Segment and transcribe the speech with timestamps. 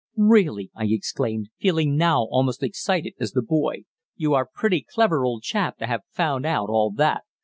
[0.17, 3.83] "Really," I exclaimed, feeling now almost as excited as the boy,
[4.15, 7.21] "you are pretty clever, old chap, to have found out all that.